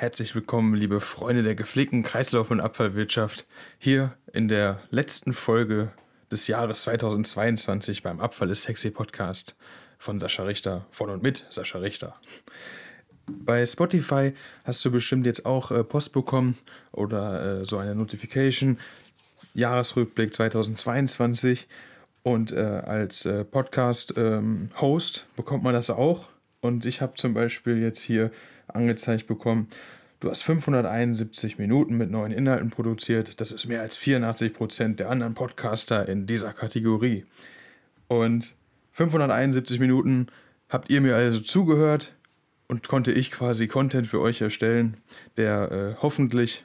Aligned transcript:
Herzlich 0.00 0.34
willkommen, 0.34 0.72
liebe 0.72 0.98
Freunde 0.98 1.42
der 1.42 1.54
gepflegten 1.54 2.02
Kreislauf- 2.02 2.50
und 2.50 2.60
Abfallwirtschaft, 2.60 3.46
hier 3.76 4.16
in 4.32 4.48
der 4.48 4.80
letzten 4.88 5.34
Folge 5.34 5.92
des 6.32 6.46
Jahres 6.46 6.84
2022 6.84 8.02
beim 8.02 8.18
Abfall 8.18 8.48
ist 8.48 8.62
sexy 8.62 8.90
Podcast 8.90 9.56
von 9.98 10.18
Sascha 10.18 10.44
Richter, 10.44 10.86
von 10.90 11.10
und 11.10 11.22
mit 11.22 11.44
Sascha 11.50 11.80
Richter. 11.80 12.16
Bei 13.26 13.66
Spotify 13.66 14.32
hast 14.64 14.82
du 14.86 14.90
bestimmt 14.90 15.26
jetzt 15.26 15.44
auch 15.44 15.70
äh, 15.70 15.84
Post 15.84 16.14
bekommen 16.14 16.56
oder 16.92 17.60
äh, 17.60 17.64
so 17.66 17.76
eine 17.76 17.94
Notification. 17.94 18.78
Jahresrückblick 19.52 20.32
2022 20.32 21.68
und 22.22 22.52
äh, 22.52 22.56
als 22.56 23.26
äh, 23.26 23.44
Podcast-Host 23.44 24.16
ähm, 24.16 25.36
bekommt 25.36 25.62
man 25.62 25.74
das 25.74 25.90
auch. 25.90 26.30
Und 26.62 26.86
ich 26.86 27.02
habe 27.02 27.14
zum 27.16 27.34
Beispiel 27.34 27.82
jetzt 27.82 28.00
hier 28.00 28.30
angezeigt 28.74 29.26
bekommen, 29.26 29.68
du 30.20 30.30
hast 30.30 30.42
571 30.42 31.58
Minuten 31.58 31.96
mit 31.96 32.10
neuen 32.10 32.32
Inhalten 32.32 32.70
produziert. 32.70 33.40
Das 33.40 33.52
ist 33.52 33.66
mehr 33.66 33.80
als 33.80 33.96
84 33.96 34.52
Prozent 34.54 35.00
der 35.00 35.10
anderen 35.10 35.34
Podcaster 35.34 36.08
in 36.08 36.26
dieser 36.26 36.52
Kategorie. 36.52 37.24
Und 38.08 38.54
571 38.92 39.80
Minuten 39.80 40.26
habt 40.68 40.90
ihr 40.90 41.00
mir 41.00 41.16
also 41.16 41.40
zugehört 41.40 42.14
und 42.68 42.86
konnte 42.88 43.12
ich 43.12 43.30
quasi 43.30 43.66
Content 43.66 44.06
für 44.06 44.20
euch 44.20 44.40
erstellen, 44.40 44.96
der 45.36 45.72
äh, 45.72 46.02
hoffentlich 46.02 46.64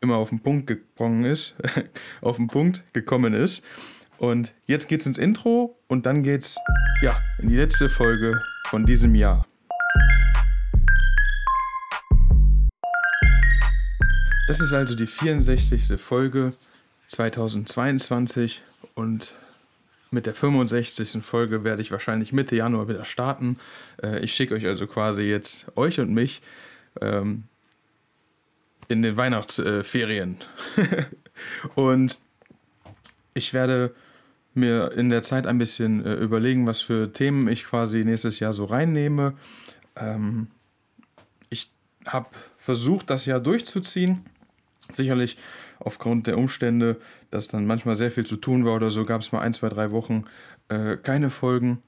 immer 0.00 0.16
auf 0.16 0.28
den 0.28 0.40
Punkt 0.40 0.66
gekommen 0.66 1.24
ist, 1.24 1.54
auf 2.20 2.36
den 2.36 2.48
Punkt 2.48 2.84
gekommen 2.92 3.34
ist. 3.34 3.62
Und 4.18 4.54
jetzt 4.66 4.88
geht's 4.88 5.06
ins 5.06 5.18
Intro 5.18 5.78
und 5.88 6.06
dann 6.06 6.22
geht's 6.22 6.56
ja 7.02 7.16
in 7.38 7.48
die 7.48 7.56
letzte 7.56 7.88
Folge 7.88 8.40
von 8.66 8.86
diesem 8.86 9.14
Jahr. 9.14 9.46
Das 14.46 14.60
ist 14.60 14.74
also 14.74 14.94
die 14.94 15.06
64. 15.06 15.98
Folge 15.98 16.52
2022 17.06 18.60
und 18.94 19.34
mit 20.10 20.26
der 20.26 20.34
65. 20.34 21.24
Folge 21.24 21.64
werde 21.64 21.80
ich 21.80 21.90
wahrscheinlich 21.90 22.34
Mitte 22.34 22.54
Januar 22.54 22.86
wieder 22.86 23.06
starten. 23.06 23.58
Äh, 24.02 24.20
ich 24.20 24.34
schicke 24.34 24.54
euch 24.54 24.66
also 24.66 24.86
quasi 24.86 25.22
jetzt 25.22 25.66
euch 25.76 25.98
und 25.98 26.12
mich 26.12 26.42
ähm, 27.00 27.44
in 28.88 29.00
den 29.00 29.16
Weihnachtsferien. 29.16 30.36
und 31.74 32.18
ich 33.32 33.54
werde 33.54 33.94
mir 34.52 34.92
in 34.92 35.08
der 35.08 35.22
Zeit 35.22 35.46
ein 35.46 35.56
bisschen 35.56 36.04
äh, 36.04 36.14
überlegen, 36.14 36.66
was 36.66 36.82
für 36.82 37.12
Themen 37.12 37.48
ich 37.48 37.64
quasi 37.64 38.04
nächstes 38.04 38.40
Jahr 38.40 38.52
so 38.52 38.66
reinnehme. 38.66 39.32
Ähm, 39.96 40.48
ich 41.48 41.70
habe 42.06 42.28
versucht, 42.58 43.10
das 43.10 43.26
Jahr 43.26 43.40
durchzuziehen. 43.40 44.24
Sicherlich 44.90 45.38
aufgrund 45.78 46.26
der 46.26 46.36
Umstände, 46.36 47.00
dass 47.30 47.48
dann 47.48 47.66
manchmal 47.66 47.94
sehr 47.94 48.10
viel 48.10 48.26
zu 48.26 48.36
tun 48.36 48.64
war 48.64 48.74
oder 48.74 48.90
so, 48.90 49.04
gab 49.04 49.22
es 49.22 49.32
mal 49.32 49.40
ein, 49.40 49.52
zwei, 49.52 49.68
drei 49.68 49.90
Wochen 49.90 50.24
äh, 50.68 50.96
keine 50.96 51.30
Folgen. 51.30 51.82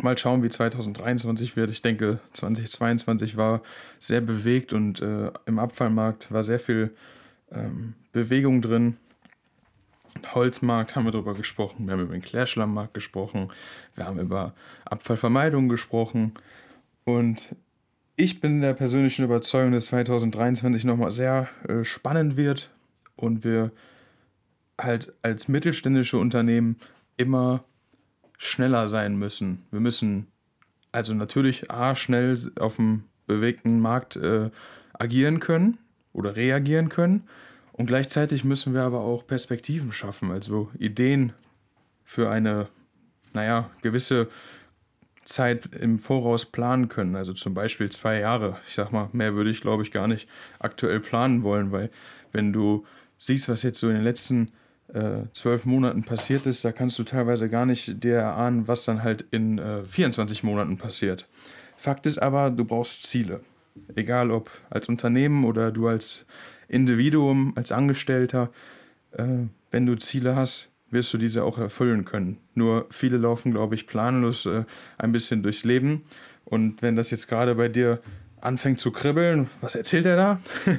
Mal 0.00 0.16
schauen, 0.16 0.42
wie 0.42 0.48
2023 0.48 1.54
wird. 1.54 1.70
Ich 1.70 1.82
denke, 1.82 2.18
2022 2.32 3.36
war 3.36 3.62
sehr 3.98 4.20
bewegt 4.20 4.72
und 4.72 5.00
äh, 5.00 5.30
im 5.44 5.58
Abfallmarkt 5.58 6.32
war 6.32 6.42
sehr 6.42 6.58
viel 6.58 6.94
ähm, 7.52 7.94
Bewegung 8.12 8.62
drin. 8.62 8.96
Holzmarkt 10.34 10.94
haben 10.94 11.04
wir 11.04 11.10
darüber 11.10 11.34
gesprochen, 11.34 11.86
wir 11.86 11.92
haben 11.92 12.02
über 12.02 12.12
den 12.12 12.22
Klärschlammmarkt 12.22 12.94
gesprochen, 12.94 13.50
wir 13.94 14.04
haben 14.04 14.18
über 14.18 14.54
Abfallvermeidung 14.84 15.68
gesprochen 15.68 16.34
und 17.04 17.54
ich 18.16 18.40
bin 18.40 18.60
der 18.60 18.74
persönlichen 18.74 19.24
Überzeugung, 19.24 19.72
dass 19.72 19.86
2023 19.86 20.84
nochmal 20.84 21.10
sehr 21.10 21.48
äh, 21.68 21.84
spannend 21.84 22.36
wird 22.36 22.70
und 23.16 23.44
wir 23.44 23.72
halt 24.80 25.12
als 25.22 25.48
mittelständische 25.48 26.18
Unternehmen 26.18 26.76
immer 27.16 27.64
schneller 28.38 28.88
sein 28.88 29.16
müssen. 29.16 29.64
Wir 29.70 29.80
müssen 29.80 30.26
also 30.90 31.14
natürlich 31.14 31.70
A, 31.70 31.94
schnell 31.94 32.38
auf 32.58 32.76
dem 32.76 33.04
bewegten 33.26 33.80
Markt 33.80 34.16
äh, 34.16 34.50
agieren 34.92 35.40
können 35.40 35.78
oder 36.12 36.36
reagieren 36.36 36.88
können 36.88 37.24
und 37.72 37.86
gleichzeitig 37.86 38.44
müssen 38.44 38.74
wir 38.74 38.82
aber 38.82 39.00
auch 39.00 39.26
Perspektiven 39.26 39.92
schaffen, 39.92 40.30
also 40.30 40.70
Ideen 40.78 41.32
für 42.04 42.30
eine, 42.30 42.68
naja, 43.32 43.70
gewisse 43.80 44.28
Zeit 45.24 45.66
im 45.78 45.98
Voraus 45.98 46.46
planen 46.46 46.88
können. 46.88 47.16
Also 47.16 47.32
zum 47.32 47.54
Beispiel 47.54 47.90
zwei 47.90 48.18
Jahre. 48.18 48.58
Ich 48.66 48.74
sag 48.74 48.92
mal, 48.92 49.08
mehr 49.12 49.34
würde 49.34 49.50
ich, 49.50 49.60
glaube 49.60 49.82
ich, 49.82 49.92
gar 49.92 50.08
nicht 50.08 50.28
aktuell 50.58 51.00
planen 51.00 51.42
wollen, 51.42 51.72
weil 51.72 51.90
wenn 52.32 52.52
du 52.52 52.84
siehst, 53.18 53.48
was 53.48 53.62
jetzt 53.62 53.78
so 53.78 53.88
in 53.88 53.94
den 53.94 54.04
letzten 54.04 54.52
äh, 54.92 55.22
zwölf 55.32 55.64
Monaten 55.64 56.02
passiert 56.02 56.46
ist, 56.46 56.64
da 56.64 56.72
kannst 56.72 56.98
du 56.98 57.04
teilweise 57.04 57.48
gar 57.48 57.66
nicht 57.66 58.02
dir 58.02 58.16
erahnen, 58.16 58.68
was 58.68 58.84
dann 58.84 59.02
halt 59.02 59.24
in 59.30 59.58
äh, 59.58 59.84
24 59.84 60.42
Monaten 60.42 60.76
passiert. 60.76 61.28
Fakt 61.76 62.06
ist 62.06 62.18
aber, 62.18 62.50
du 62.50 62.64
brauchst 62.64 63.04
Ziele. 63.04 63.40
Egal 63.94 64.30
ob 64.30 64.50
als 64.70 64.88
Unternehmen 64.88 65.44
oder 65.44 65.70
du 65.70 65.88
als 65.88 66.26
Individuum, 66.68 67.52
als 67.56 67.72
Angestellter, 67.72 68.50
äh, 69.12 69.46
wenn 69.70 69.86
du 69.86 69.96
Ziele 69.96 70.36
hast, 70.36 70.68
wirst 70.92 71.12
du 71.12 71.18
diese 71.18 71.44
auch 71.44 71.58
erfüllen 71.58 72.04
können. 72.04 72.38
Nur 72.54 72.86
viele 72.90 73.16
laufen, 73.16 73.52
glaube 73.52 73.74
ich, 73.74 73.86
planlos 73.86 74.46
äh, 74.46 74.64
ein 74.98 75.12
bisschen 75.12 75.42
durchs 75.42 75.64
Leben. 75.64 76.02
Und 76.44 76.82
wenn 76.82 76.96
das 76.96 77.10
jetzt 77.10 77.28
gerade 77.28 77.54
bei 77.54 77.68
dir 77.68 78.00
anfängt 78.40 78.80
zu 78.80 78.90
kribbeln, 78.90 79.48
was 79.60 79.74
erzählt 79.74 80.04
er 80.04 80.16
da? 80.16 80.40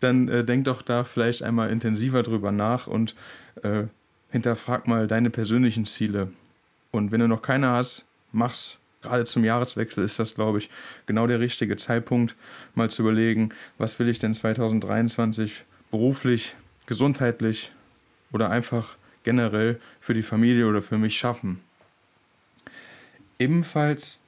Dann 0.00 0.28
äh, 0.28 0.44
denk 0.44 0.64
doch 0.64 0.82
da 0.82 1.04
vielleicht 1.04 1.42
einmal 1.42 1.70
intensiver 1.70 2.22
drüber 2.22 2.52
nach 2.52 2.86
und 2.86 3.14
äh, 3.62 3.84
hinterfrag 4.30 4.86
mal 4.86 5.06
deine 5.06 5.30
persönlichen 5.30 5.84
Ziele. 5.84 6.32
Und 6.90 7.12
wenn 7.12 7.20
du 7.20 7.28
noch 7.28 7.42
keine 7.42 7.68
hast, 7.68 8.06
mach's. 8.32 8.78
Gerade 9.02 9.24
zum 9.24 9.44
Jahreswechsel 9.44 10.04
ist 10.04 10.18
das, 10.18 10.34
glaube 10.34 10.58
ich, 10.58 10.68
genau 11.06 11.26
der 11.26 11.40
richtige 11.40 11.78
Zeitpunkt, 11.78 12.36
mal 12.74 12.90
zu 12.90 13.00
überlegen, 13.00 13.48
was 13.78 13.98
will 13.98 14.10
ich 14.10 14.18
denn 14.18 14.34
2023 14.34 15.64
beruflich, 15.90 16.54
gesundheitlich 16.84 17.72
oder 18.30 18.50
einfach 18.50 18.98
generell 19.22 19.80
für 20.00 20.14
die 20.14 20.22
Familie 20.22 20.66
oder 20.66 20.82
für 20.82 20.98
mich 20.98 21.18
schaffen. 21.18 21.60
Ebenfalls 23.38 24.18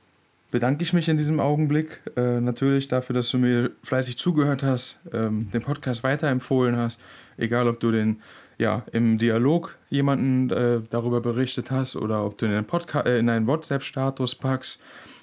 bedanke 0.50 0.82
ich 0.82 0.92
mich 0.92 1.08
in 1.08 1.16
diesem 1.16 1.40
Augenblick 1.40 2.00
äh, 2.16 2.40
natürlich 2.40 2.88
dafür, 2.88 3.14
dass 3.14 3.30
du 3.30 3.38
mir 3.38 3.70
fleißig 3.82 4.18
zugehört 4.18 4.62
hast, 4.62 4.98
ähm, 5.12 5.50
den 5.50 5.62
Podcast 5.62 6.02
weiterempfohlen 6.02 6.76
hast, 6.76 7.00
egal 7.36 7.68
ob 7.68 7.80
du 7.80 7.90
den 7.90 8.22
ja, 8.58 8.84
im 8.92 9.18
Dialog 9.18 9.76
jemanden 9.90 10.50
äh, 10.50 10.80
darüber 10.90 11.20
berichtet 11.20 11.70
hast 11.70 11.96
oder 11.96 12.24
ob 12.24 12.38
du 12.38 12.46
in 12.46 12.52
einen, 12.52 12.66
Podca 12.66 13.00
äh, 13.00 13.18
in 13.18 13.46
WhatsApp-Status 13.46 14.34
packst 14.36 14.78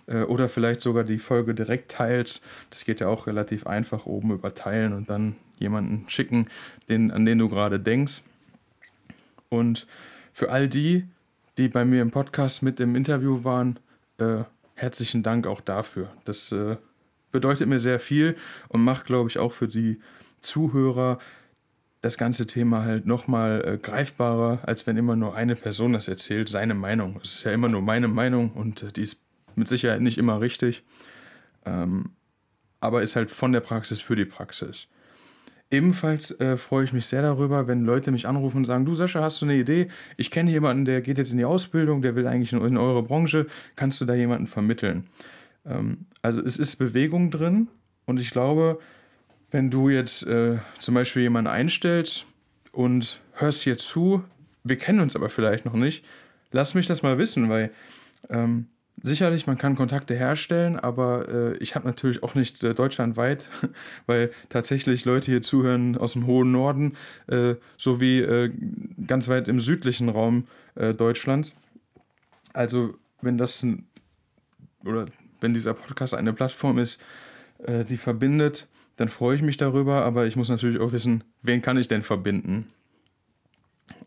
äh, 0.07 0.23
oder 0.23 0.49
vielleicht 0.49 0.81
sogar 0.81 1.03
die 1.03 1.19
Folge 1.19 1.53
direkt 1.53 1.91
teilst. 1.91 2.43
Das 2.69 2.83
geht 2.83 2.99
ja 2.99 3.07
auch 3.07 3.27
relativ 3.27 3.65
einfach 3.67 4.05
oben 4.05 4.31
über 4.31 4.53
Teilen 4.53 4.93
und 4.93 5.09
dann 5.09 5.35
jemanden 5.57 6.05
schicken, 6.09 6.47
den, 6.89 7.11
an 7.11 7.25
den 7.25 7.37
du 7.37 7.49
gerade 7.49 7.79
denkst. 7.79 8.23
Und 9.49 9.87
für 10.31 10.51
all 10.51 10.67
die, 10.67 11.07
die 11.57 11.67
bei 11.67 11.85
mir 11.85 12.01
im 12.01 12.11
Podcast 12.11 12.63
mit 12.63 12.79
im 12.79 12.95
Interview 12.95 13.43
waren, 13.43 13.79
äh, 14.17 14.43
herzlichen 14.75 15.23
Dank 15.23 15.47
auch 15.47 15.61
dafür. 15.61 16.11
Das 16.23 16.51
äh, 16.51 16.77
bedeutet 17.31 17.67
mir 17.67 17.79
sehr 17.79 17.99
viel 17.99 18.35
und 18.69 18.83
macht, 18.83 19.05
glaube 19.05 19.29
ich, 19.29 19.39
auch 19.39 19.51
für 19.51 19.67
die 19.67 19.99
Zuhörer 20.39 21.19
das 22.01 22.17
ganze 22.17 22.47
Thema 22.47 22.83
halt 22.83 23.05
nochmal 23.05 23.61
äh, 23.65 23.77
greifbarer, 23.77 24.59
als 24.63 24.87
wenn 24.87 24.95
immer 24.95 25.15
nur 25.15 25.35
eine 25.35 25.55
Person 25.55 25.93
das 25.93 26.07
erzählt, 26.07 26.47
seine 26.47 26.73
Meinung. 26.73 27.19
Es 27.21 27.35
ist 27.35 27.43
ja 27.43 27.51
immer 27.51 27.67
nur 27.67 27.81
meine 27.81 28.07
Meinung 28.07 28.51
und 28.51 28.83
äh, 28.83 28.91
die 28.91 29.03
ist 29.03 29.21
mit 29.55 29.67
Sicherheit 29.67 30.01
nicht 30.01 30.17
immer 30.17 30.39
richtig, 30.39 30.83
ähm, 31.65 32.11
aber 32.79 33.01
ist 33.01 33.17
halt 33.17 33.29
von 33.29 33.51
der 33.51 33.59
Praxis 33.59 33.99
für 33.99 34.15
die 34.15 34.25
Praxis. 34.25 34.87
Ebenfalls 35.71 36.31
äh, 36.39 36.57
freue 36.57 36.83
ich 36.83 36.93
mich 36.93 37.05
sehr 37.05 37.21
darüber, 37.21 37.67
wenn 37.67 37.85
Leute 37.85 38.11
mich 38.11 38.27
anrufen 38.27 38.57
und 38.57 38.65
sagen, 38.65 38.85
du 38.85 38.95
Sascha, 38.95 39.21
hast 39.21 39.41
du 39.41 39.45
eine 39.45 39.55
Idee? 39.55 39.87
Ich 40.17 40.31
kenne 40.31 40.49
jemanden, 40.49 40.85
der 40.85 41.01
geht 41.01 41.19
jetzt 41.19 41.31
in 41.31 41.37
die 41.37 41.45
Ausbildung, 41.45 42.01
der 42.01 42.15
will 42.15 42.25
eigentlich 42.25 42.53
in, 42.53 42.61
in 42.65 42.77
eure 42.77 43.03
Branche, 43.03 43.45
kannst 43.75 44.01
du 44.01 44.05
da 44.05 44.15
jemanden 44.15 44.47
vermitteln? 44.47 45.07
Ähm, 45.65 46.05
also 46.23 46.41
es 46.41 46.57
ist 46.57 46.77
Bewegung 46.77 47.29
drin 47.29 47.67
und 48.05 48.19
ich 48.19 48.31
glaube, 48.31 48.79
wenn 49.51 49.69
du 49.69 49.89
jetzt 49.89 50.25
äh, 50.25 50.57
zum 50.79 50.95
Beispiel 50.95 51.21
jemanden 51.21 51.51
einstellst 51.51 52.25
und 52.71 53.21
hörst 53.33 53.61
hier 53.61 53.77
zu, 53.77 54.23
wir 54.63 54.77
kennen 54.77 54.99
uns 54.99 55.15
aber 55.15 55.29
vielleicht 55.29 55.65
noch 55.65 55.73
nicht, 55.73 56.03
lass 56.51 56.73
mich 56.73 56.87
das 56.87 57.03
mal 57.03 57.19
wissen, 57.19 57.47
weil 57.49 57.71
ähm, 58.29 58.67
Sicherlich, 59.01 59.47
man 59.47 59.57
kann 59.57 59.75
Kontakte 59.75 60.15
herstellen, 60.15 60.77
aber 60.77 61.27
äh, 61.29 61.57
ich 61.57 61.75
habe 61.75 61.87
natürlich 61.87 62.23
auch 62.23 62.35
nicht 62.35 62.63
äh, 62.63 62.73
deutschlandweit, 62.73 63.47
weil 64.07 64.31
tatsächlich 64.49 65.05
Leute 65.05 65.31
hier 65.31 65.41
zuhören 65.41 65.97
aus 65.97 66.13
dem 66.13 66.25
hohen 66.25 66.51
Norden 66.51 66.97
äh, 67.27 67.55
sowie 67.77 68.19
äh, 68.19 68.51
ganz 69.07 69.29
weit 69.29 69.47
im 69.47 69.59
südlichen 69.59 70.09
Raum 70.09 70.47
äh, 70.75 70.93
Deutschlands. 70.93 71.55
Also 72.51 72.95
wenn 73.21 73.37
das 73.37 73.65
oder 74.83 75.05
wenn 75.39 75.53
dieser 75.53 75.73
Podcast 75.73 76.13
eine 76.13 76.33
Plattform 76.33 76.77
ist, 76.77 77.01
äh, 77.59 77.85
die 77.85 77.97
verbindet, 77.97 78.67
dann 78.97 79.07
freue 79.07 79.35
ich 79.35 79.41
mich 79.41 79.55
darüber, 79.55 80.03
aber 80.03 80.25
ich 80.25 80.35
muss 80.35 80.49
natürlich 80.49 80.79
auch 80.79 80.91
wissen, 80.91 81.23
wen 81.41 81.61
kann 81.61 81.77
ich 81.77 81.87
denn 81.87 82.01
verbinden. 82.01 82.67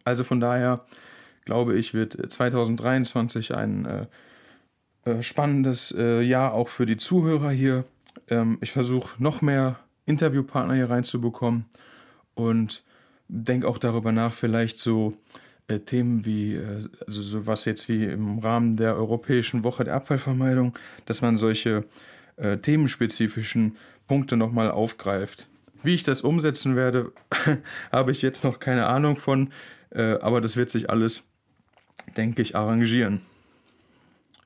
Also 0.04 0.22
von 0.22 0.40
daher 0.40 0.84
glaube 1.44 1.78
ich, 1.78 1.94
wird 1.94 2.30
2023 2.30 3.54
ein 3.54 4.08
äh, 5.04 5.22
spannendes 5.22 5.94
äh, 5.96 6.22
Jahr 6.22 6.54
auch 6.54 6.68
für 6.68 6.86
die 6.86 6.96
Zuhörer 6.96 7.50
hier. 7.50 7.84
Ähm, 8.28 8.58
ich 8.60 8.72
versuche 8.72 9.22
noch 9.22 9.42
mehr 9.42 9.80
Interviewpartner 10.06 10.74
hier 10.74 10.90
reinzubekommen 10.90 11.64
und 12.34 12.82
denke 13.28 13.66
auch 13.66 13.78
darüber 13.78 14.12
nach, 14.12 14.32
vielleicht 14.32 14.78
so 14.78 15.14
äh, 15.68 15.80
Themen 15.80 16.24
wie, 16.24 16.54
äh, 16.54 16.84
also 17.06 17.22
sowas 17.22 17.64
jetzt 17.64 17.88
wie 17.88 18.04
im 18.04 18.38
Rahmen 18.38 18.76
der 18.76 18.96
Europäischen 18.96 19.64
Woche 19.64 19.84
der 19.84 19.94
Abfallvermeidung, 19.94 20.78
dass 21.06 21.22
man 21.22 21.36
solche 21.36 21.84
äh, 22.36 22.58
themenspezifischen 22.58 23.76
Punkte 24.06 24.36
nochmal 24.36 24.70
aufgreift. 24.70 25.48
Wie 25.82 25.94
ich 25.94 26.04
das 26.04 26.22
umsetzen 26.22 26.76
werde, 26.76 27.12
habe 27.92 28.12
ich 28.12 28.22
jetzt 28.22 28.44
noch 28.44 28.60
keine 28.60 28.86
Ahnung 28.86 29.16
von, 29.16 29.50
äh, 29.90 30.18
aber 30.20 30.40
das 30.40 30.56
wird 30.56 30.70
sich 30.70 30.90
alles, 30.90 31.22
denke 32.16 32.42
ich, 32.42 32.54
arrangieren. 32.54 33.22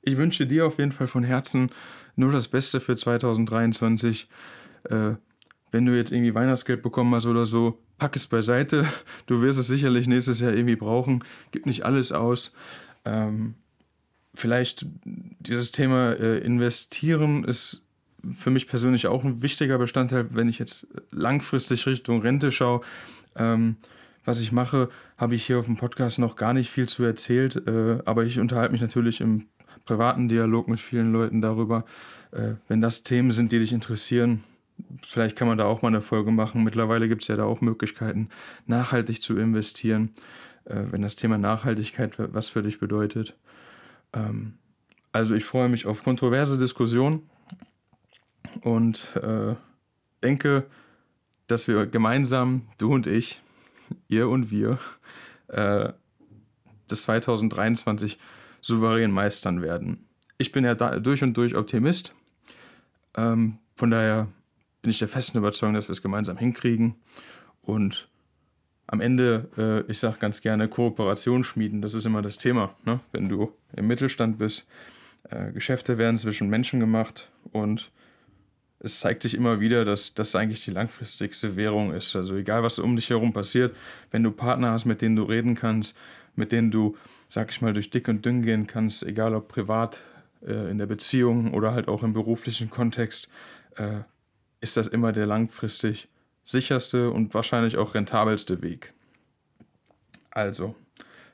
Ich 0.07 0.17
wünsche 0.17 0.47
dir 0.47 0.65
auf 0.67 0.79
jeden 0.79 0.93
Fall 0.93 1.09
von 1.09 1.25
Herzen 1.25 1.71
nur 2.15 2.31
das 2.31 2.47
Beste 2.47 2.81
für 2.81 2.95
2023. 2.95 4.29
Äh, 4.85 5.15
wenn 5.73 5.85
du 5.85 5.97
jetzt 5.97 6.13
irgendwie 6.13 6.33
Weihnachtsgeld 6.33 6.81
bekommen 6.81 7.13
hast 7.13 7.27
oder 7.27 7.45
so, 7.45 7.83
pack 7.99 8.15
es 8.15 8.29
beiseite. 8.29 8.87
Du 9.27 9.43
wirst 9.43 9.59
es 9.59 9.67
sicherlich 9.67 10.07
nächstes 10.07 10.41
Jahr 10.41 10.55
irgendwie 10.55 10.77
brauchen. 10.77 11.25
Gib 11.51 11.67
nicht 11.67 11.85
alles 11.85 12.13
aus. 12.13 12.53
Ähm, 13.05 13.57
vielleicht 14.33 14.87
dieses 15.41 15.73
Thema 15.73 16.13
äh, 16.13 16.39
Investieren 16.39 17.43
ist 17.43 17.83
für 18.31 18.51
mich 18.51 18.69
persönlich 18.69 19.09
auch 19.09 19.25
ein 19.25 19.43
wichtiger 19.43 19.77
Bestandteil, 19.77 20.29
wenn 20.31 20.49
ich 20.49 20.61
jetzt 20.61 20.87
langfristig 21.11 21.85
Richtung 21.85 22.21
Rente 22.21 22.53
schaue. 22.53 22.83
Ähm, 23.35 23.75
was 24.25 24.39
ich 24.39 24.53
mache, 24.53 24.89
habe 25.19 25.35
ich 25.35 25.45
hier 25.45 25.59
auf 25.59 25.67
dem 25.67 25.77
Podcast 25.77 26.21
noch 26.21 26.37
gar 26.37 26.53
nicht 26.53 26.71
viel 26.71 26.89
zu 26.89 27.03
erzählt, 27.03 27.67
äh, 27.67 27.99
aber 28.05 28.25
ich 28.25 28.39
unterhalte 28.39 28.71
mich 28.71 28.81
natürlich 28.81 29.21
im 29.21 29.49
privaten 29.87 30.29
Dialog 30.29 30.69
mit 30.69 30.81
vielen 30.81 31.13
Leuten 31.13 31.41
darüber. 31.41 31.85
Äh, 32.33 32.55
wenn 32.69 32.83
das 32.83 33.03
Themen 33.03 33.33
sind, 33.33 33.53
die 33.53 33.59
dich 33.59 33.73
interessieren, 33.73 34.45
vielleicht 35.03 35.37
kann 35.37 35.49
man 35.49 35.57
da 35.57 35.65
auch 35.65 35.83
mal 35.83 35.89
eine 35.89 36.03
Folge 36.03 36.31
machen. 36.31 36.65
Mittlerweile 36.65 37.09
gibt 37.09 37.23
es 37.23 37.29
ja 37.29 37.37
da 37.37 37.45
auch 37.45 37.61
Möglichkeiten, 37.61 38.29
nachhaltig 38.67 39.23
zu 39.23 39.39
investieren, 39.39 40.11
äh, 40.65 40.83
wenn 40.91 41.03
das 41.03 41.17
Thema 41.17 41.39
Nachhaltigkeit 41.39 42.15
was 42.19 42.51
für 42.51 42.63
dich 42.63 42.79
bedeutet. 42.79 43.35
Ähm, 44.13 44.55
also 45.13 45.35
ich 45.35 45.45
freue 45.45 45.69
mich 45.69 45.87
auf 45.87 46.03
kontroverse 46.03 46.59
Diskussionen 46.59 47.23
und 48.61 49.17
äh, 49.17 49.55
denke, 50.23 50.67
dass 51.47 51.69
wir 51.69 51.87
gemeinsam, 51.87 52.63
du 52.79 52.93
und 52.93 53.07
ich, 53.07 53.41
ihr 54.09 54.29
und 54.29 54.51
wir, 54.51 54.79
äh, 55.49 55.93
das 56.89 57.03
2023 57.03 58.19
souverän 58.67 59.11
meistern 59.11 59.63
werden. 59.63 60.07
Ich 60.39 60.53
bin 60.53 60.65
ja 60.65 60.75
durch 60.75 61.23
und 61.23 61.37
durch 61.37 61.55
Optimist. 61.55 62.15
Ähm, 63.17 63.59
von 63.75 63.91
daher 63.91 64.29
bin 64.83 64.91
ich 64.91 64.99
der 64.99 65.09
festen 65.09 65.39
Überzeugung, 65.39 65.75
dass 65.75 65.89
wir 65.89 65.93
es 65.93 66.03
gemeinsam 66.03 66.37
hinkriegen. 66.37 66.97
Und 67.63 68.09
am 68.87 69.01
Ende, 69.01 69.49
äh, 69.57 69.91
ich 69.91 69.99
sage 69.99 70.19
ganz 70.19 70.43
gerne, 70.43 70.69
Kooperation 70.69 71.45
schmieden, 71.45 71.81
das 71.81 71.95
ist 71.95 72.07
immer 72.07 72.23
das 72.23 72.39
Thema. 72.39 72.75
Ne? 72.85 73.01
Wenn 73.13 73.29
du 73.29 73.53
im 73.75 73.87
Mittelstand 73.87 74.39
bist, 74.39 74.67
äh, 75.31 75.53
Geschäfte 75.53 75.99
werden 75.99 76.17
zwischen 76.17 76.49
Menschen 76.49 76.81
gemacht 76.81 77.31
und 77.53 77.91
es 78.79 79.01
zeigt 79.01 79.23
sich 79.23 79.35
immer 79.35 79.59
wieder, 79.59 79.85
dass 79.85 80.15
das 80.15 80.37
eigentlich 80.37 80.65
die 80.65 80.71
langfristigste 80.71 81.57
Währung 81.57 81.93
ist. 81.93 82.15
Also 82.15 82.37
egal, 82.37 82.63
was 82.63 82.79
um 82.79 82.95
dich 82.95 83.11
herum 83.11 83.33
passiert, 83.33 83.75
wenn 84.11 84.23
du 84.23 84.31
Partner 84.31 84.73
hast, 84.73 84.85
mit 84.85 85.01
denen 85.01 85.17
du 85.17 85.23
reden 85.23 85.55
kannst, 85.55 85.97
mit 86.37 86.53
denen 86.53 86.71
du, 86.71 86.97
sag 87.29 87.51
ich 87.51 87.61
mal, 87.61 87.73
durch 87.73 87.91
dick 87.91 88.09
und 88.09 88.25
dünn 88.25 88.43
gehen 88.43 88.67
kannst, 88.67 89.03
egal 89.03 89.35
ob 89.35 89.49
privat, 89.49 90.03
äh, 90.47 90.71
in 90.71 90.79
der 90.79 90.87
Beziehung 90.87 91.55
oder 91.55 91.73
halt 91.73 91.89
auch 91.89 92.03
im 92.03 92.13
beruflichen 92.13 92.71
Kontext, 92.71 93.29
äh, 93.77 94.01
ist 94.61 94.77
das 94.77 94.87
immer 94.87 95.13
der 95.13 95.27
langfristig 95.27 96.09
sicherste 96.45 97.11
und 97.11 97.35
wahrscheinlich 97.35 97.77
auch 97.77 97.95
rentabelste 97.95 98.63
Weg. 98.63 98.93
Also, 100.31 100.75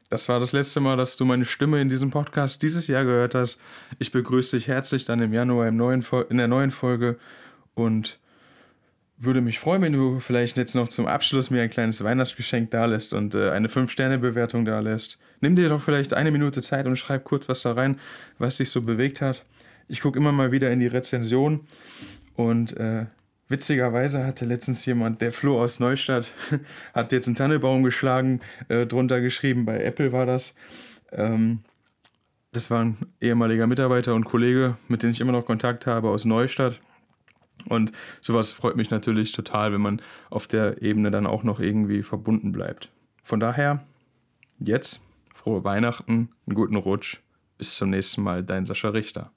das 0.09 0.29
war 0.29 0.41
das 0.41 0.53
letzte 0.53 0.81
Mal, 0.81 0.97
dass 0.97 1.17
du 1.17 1.25
meine 1.25 1.45
Stimme 1.45 1.81
in 1.81 1.89
diesem 1.89 2.11
Podcast 2.11 2.63
dieses 2.63 2.87
Jahr 2.87 3.05
gehört 3.05 3.35
hast. 3.35 3.59
Ich 3.99 4.13
begrüße 4.13 4.57
dich 4.57 4.69
herzlich 4.69 5.05
dann 5.05 5.21
im 5.21 5.33
Januar 5.33 5.69
im 5.69 5.77
neuen, 5.77 6.05
in 6.29 6.39
der 6.39 6.49
neuen 6.49 6.71
Folge 6.71 7.19
und 7.75 8.19
würde 9.25 9.41
mich 9.41 9.59
freuen, 9.59 9.83
wenn 9.83 9.93
du 9.93 10.21
vielleicht 10.21 10.57
jetzt 10.57 10.75
noch 10.75 10.89
zum 10.89 11.07
Abschluss 11.07 11.51
mir 11.51 11.63
ein 11.63 11.71
kleines 11.71 12.03
Weihnachtsgeschenk 12.03 12.71
da 12.71 12.87
lässt 12.87 13.13
und 13.13 13.35
äh, 13.35 13.51
eine 13.51 13.69
5-Sterne-Bewertung 13.69 14.65
da 14.65 14.81
lässt. 14.81 15.19
Nimm 15.41 15.57
dir 15.57 15.69
doch 15.69 15.83
vielleicht 15.83 16.15
eine 16.15 16.31
Minute 16.31 16.63
Zeit 16.63 16.87
und 16.87 16.97
schreib 16.97 17.25
kurz 17.25 17.49
was 17.49 17.63
da 17.63 17.73
rein, 17.73 17.99
was 18.39 18.57
dich 18.57 18.71
so 18.71 18.83
bewegt 18.83 19.21
hat. 19.21 19.45
Ich 19.89 20.01
gucke 20.01 20.19
immer 20.19 20.33
mal 20.33 20.53
wieder 20.53 20.71
in 20.71 20.81
die 20.81 20.87
Rezension 20.87 21.61
und 22.35 22.77
äh, 22.77 23.07
Witzigerweise 23.53 24.25
hatte 24.25 24.47
letztens 24.47 24.87
jemand, 24.87 25.21
der 25.21 25.31
Flo 25.31 25.61
aus 25.61 25.79
Neustadt, 25.79 26.33
hat 26.95 27.13
jetzt 27.13 27.27
einen 27.27 27.37
Tannelbaum 27.37 27.83
geschlagen, 27.83 28.41
äh, 28.69 28.87
drunter 28.87 29.21
geschrieben, 29.21 29.67
bei 29.67 29.85
Apple 29.85 30.11
war 30.11 30.25
das. 30.25 30.55
Ähm, 31.11 31.61
das 32.53 32.71
war 32.71 32.83
ein 32.83 32.97
ehemaliger 33.21 33.67
Mitarbeiter 33.67 34.15
und 34.15 34.25
Kollege, 34.25 34.79
mit 34.89 35.03
dem 35.03 35.11
ich 35.11 35.21
immer 35.21 35.33
noch 35.33 35.45
Kontakt 35.45 35.87
habe 35.87 36.09
aus 36.09 36.25
Neustadt. 36.25 36.81
Und 37.69 37.93
sowas 38.21 38.53
freut 38.53 38.77
mich 38.77 38.91
natürlich 38.91 39.33
total, 39.33 39.73
wenn 39.73 39.81
man 39.81 40.03
auf 40.31 40.47
der 40.47 40.83
Ebene 40.83 41.11
dann 41.11 41.27
auch 41.27 41.43
noch 41.43 41.61
irgendwie 41.61 42.03
verbunden 42.03 42.53
bleibt. 42.53 42.91
Von 43.23 43.41
daher, 43.41 43.85
jetzt 44.59 45.01
frohe 45.35 45.65
Weihnachten, 45.65 46.31
einen 46.47 46.55
guten 46.55 46.77
Rutsch. 46.77 47.19
Bis 47.59 47.77
zum 47.77 47.91
nächsten 47.91 48.23
Mal, 48.23 48.43
dein 48.43 48.65
Sascha 48.65 48.89
Richter. 48.89 49.31